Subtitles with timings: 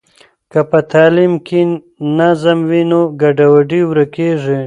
[0.51, 1.59] که په تعلیم کې
[2.19, 4.59] نظم وي نو ګډوډي ورکیږي.